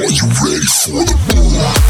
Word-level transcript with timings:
Are 0.00 0.04
you 0.04 0.26
ready 0.42 0.64
for 0.64 1.04
the 1.04 1.14
boom? 1.28 1.89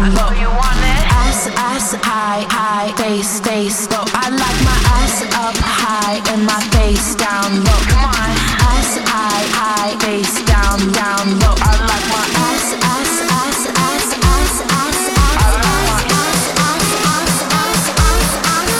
I 0.00 0.08
know 0.14 0.30
you 0.30 0.46
want 0.46 0.78
it. 0.78 1.04
Ass, 1.10 1.50
ass, 1.58 1.94
high, 2.06 2.46
high, 2.46 2.94
face, 2.94 3.40
face, 3.40 3.90
low. 3.90 4.06
I 4.14 4.30
like 4.30 4.60
my 4.62 4.78
ass 5.02 5.26
up 5.34 5.58
high 5.58 6.22
and 6.30 6.46
my 6.46 6.62
face 6.70 7.18
down 7.18 7.66
low. 7.66 7.82
Come 7.90 8.06
on. 8.06 8.30
Ass, 8.62 8.94
high, 9.10 9.42
high, 9.58 9.98
face 9.98 10.38
down, 10.46 10.78
down 10.94 11.34
low. 11.42 11.50
I 11.50 11.74
like 11.82 12.06
my 12.14 12.22
ass, 12.46 12.78
ass, 12.78 13.26
ass, 13.26 13.74
ass, 13.74 14.14
ass, 14.22 14.62
ass, 14.70 15.02
ass. 15.18 15.34
I 15.34 15.50
like 15.66 15.82
my 15.90 15.98
ass, 16.14 16.46
ass, 16.62 16.94
ass, 17.10 17.42
ass, 17.58 17.90
ass, 17.98 18.38
ass. 18.38 18.78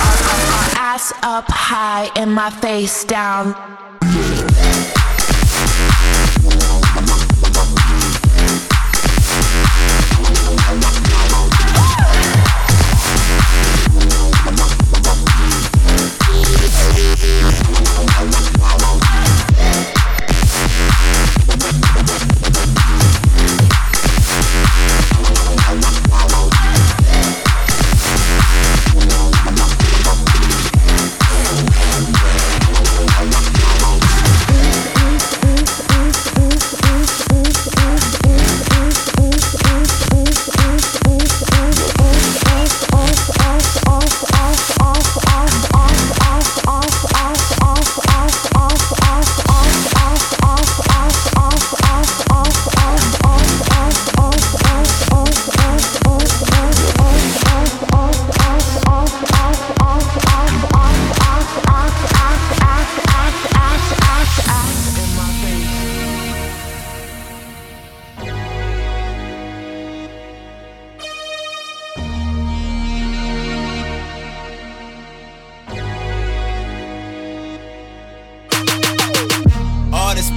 I 0.00 0.16
like 0.24 0.48
my 0.48 0.64
ass 0.80 1.12
up 1.20 1.44
high 1.52 2.08
and 2.16 2.32
my 2.32 2.48
face 2.48 3.04
down. 3.04 3.52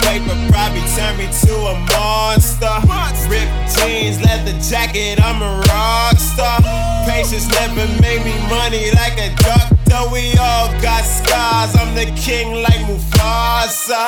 paper 0.06 0.38
probably 0.53 0.86
turned 0.93 1.18
me 1.18 1.28
to 1.43 1.53
a 1.74 1.76
monster. 1.89 2.78
Ripped 3.26 3.51
jeans, 3.74 4.22
leather 4.22 4.53
jacket, 4.62 5.18
I'm 5.22 5.41
a 5.41 5.62
rock 5.74 6.18
star. 6.18 6.62
Patience 7.10 7.49
never 7.49 7.86
made 8.01 8.22
me 8.24 8.36
money 8.47 8.93
like 8.93 9.18
a 9.18 9.34
doctor. 9.41 10.01
We 10.14 10.38
all 10.38 10.70
got 10.82 11.03
scars, 11.03 11.74
I'm 11.76 11.95
the 11.95 12.06
king 12.16 12.62
like 12.62 12.82
Mufasa. 12.86 14.06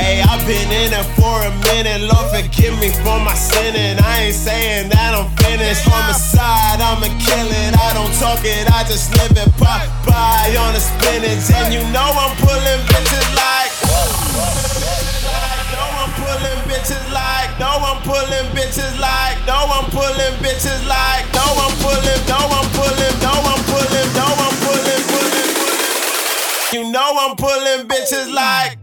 Hey, 0.00 0.22
I've 0.22 0.44
been 0.46 0.70
in 0.72 0.92
it 0.96 1.06
for 1.18 1.36
a 1.44 1.52
minute. 1.68 2.00
Lord, 2.08 2.26
forgive 2.32 2.78
me 2.80 2.88
for 3.04 3.20
my 3.20 3.34
sinning. 3.34 4.00
I 4.00 4.32
ain't 4.32 4.34
saying 4.34 4.88
that 4.88 5.12
I'm 5.12 5.28
finished. 5.36 5.84
Homicide, 5.84 6.80
I'ma 6.80 7.08
kill 7.20 7.48
it. 7.48 7.72
I 7.76 7.92
don't 7.92 8.14
talk 8.16 8.40
it, 8.44 8.64
I 8.72 8.84
just 8.84 9.12
live 9.18 9.36
it. 9.36 9.50
Pop 9.60 9.84
by 10.06 10.56
on 10.56 10.72
the 10.72 10.80
spinach. 10.80 11.44
And 11.52 11.74
you 11.74 11.82
know 11.92 12.08
I'm 12.16 12.32
pulling 12.40 12.80
bitches 12.88 13.28
like. 13.36 13.59
Bitches 16.80 17.12
like. 17.12 17.58
No, 17.58 17.68
I'm 17.68 18.02
pulling 18.02 18.48
bitches 18.56 18.98
like. 18.98 19.36
No, 19.46 19.68
I'm 19.68 19.90
pulling 19.90 20.34
bitches 20.40 20.86
like. 20.88 21.26
No, 21.34 21.44
I'm 21.44 21.76
pulling. 21.80 22.22
No, 22.26 22.38
I'm 22.40 22.68
pulling. 22.72 23.16
No, 23.20 23.32
I'm 23.52 23.62
pulling. 23.68 24.08
No, 24.16 24.24
I'm 24.24 24.54
pulling. 24.64 25.02
Pulling. 25.12 25.52
pulling. 25.60 26.72
You 26.72 26.90
know 26.90 27.16
I'm 27.20 27.36
pulling 27.36 27.86
bitches 27.86 28.32
like. 28.32 28.78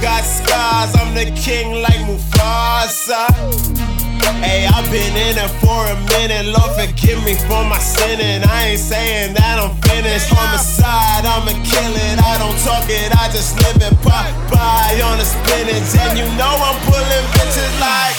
Got 0.00 0.24
scars. 0.24 0.96
I'm 0.96 1.14
the 1.14 1.30
king 1.36 1.82
like 1.82 2.00
Mufasa. 2.08 3.28
Hey, 4.40 4.66
I've 4.66 4.88
been 4.90 5.14
in 5.16 5.36
it 5.36 5.52
for 5.60 5.84
a 5.84 5.96
minute. 6.16 6.48
Lord, 6.56 6.72
forgive 6.72 7.22
me 7.24 7.34
for 7.36 7.62
my 7.68 7.78
sinning. 7.78 8.42
I 8.48 8.72
ain't 8.72 8.80
saying 8.80 9.34
that 9.36 9.60
I'm 9.60 9.76
finished. 9.84 10.32
Homicide, 10.32 11.28
I'ma 11.28 11.52
kill 11.60 11.92
it. 11.92 12.16
I 12.24 12.40
don't 12.40 12.56
talk 12.64 12.88
it, 12.88 13.12
I 13.20 13.28
just 13.28 13.60
live 13.60 13.76
it. 13.84 13.94
Pop 14.00 14.32
by 14.48 14.96
on 15.04 15.20
the 15.20 15.26
spinach. 15.28 15.92
And 16.00 16.16
you 16.16 16.26
know 16.40 16.54
I'm 16.56 16.78
pulling 16.88 17.26
bitches 17.36 17.72
like. 17.78 18.16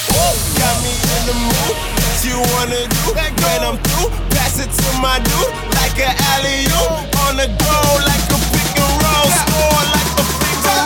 Got 0.61 0.77
me 0.85 0.93
in 0.93 1.21
the 1.25 1.35
mood. 1.35 1.73
What 1.73 2.21
you 2.21 2.37
wanna 2.53 2.85
do? 2.85 3.01
When 3.41 3.61
I'm 3.65 3.77
through, 3.81 4.13
pass 4.37 4.61
it 4.61 4.69
to 4.69 4.87
my 5.01 5.17
dude. 5.17 5.51
Like 5.81 5.97
an 5.97 6.13
alley 6.37 6.69
oop 6.69 7.09
on 7.25 7.33
the 7.41 7.49
go, 7.49 7.77
like 8.05 8.25
a 8.29 8.37
pick 8.53 8.77
and 8.77 8.93
roll. 9.01 9.27
Score 9.33 9.85
like 9.89 10.00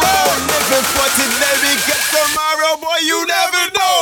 roll. 0.01 0.33
Living 0.49 0.87
for 0.93 1.09
today 1.19 1.55
because 1.61 2.05
tomorrow, 2.11 2.73
boy, 2.81 2.99
you 3.05 3.19
never 3.25 3.63
know. 3.77 3.94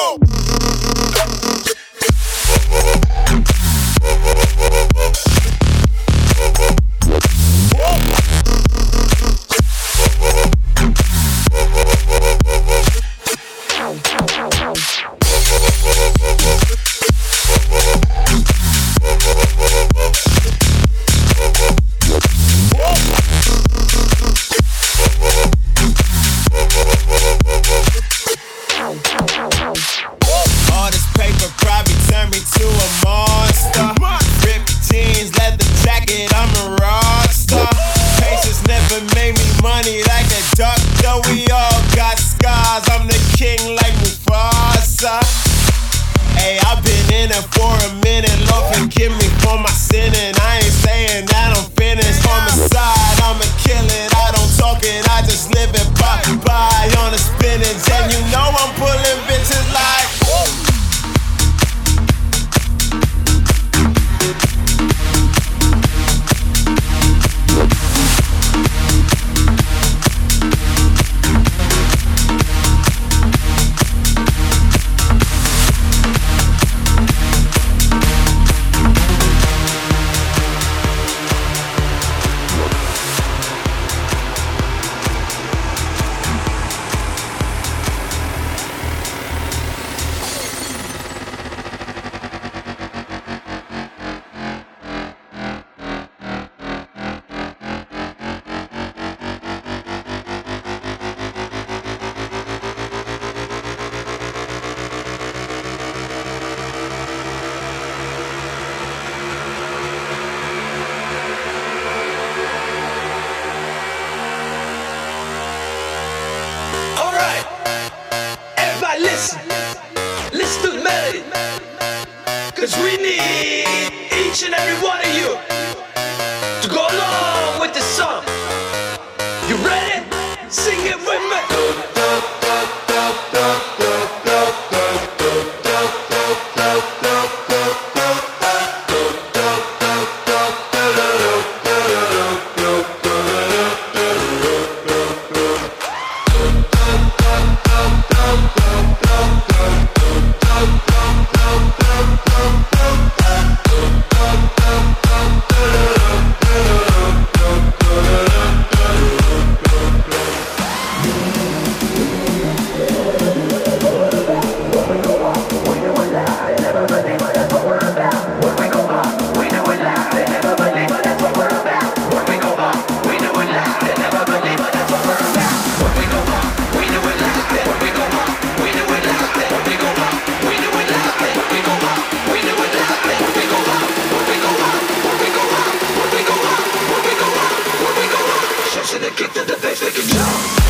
like 189.95 190.05
a 190.05 190.62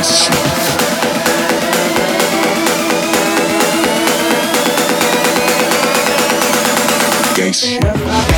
gangsta 0.00 0.14
shit. 0.14 0.34
Gangsta 7.36 7.66
shit. 7.66 8.29